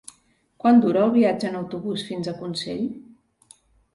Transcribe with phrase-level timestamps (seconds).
[0.63, 2.81] Quant dura el viatge en autobús fins a Consell?